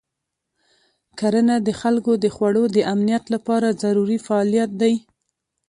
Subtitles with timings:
[1.19, 4.93] کرنه د خلکو د خوړو د امنیت لپاره ضروري فعالیت دی.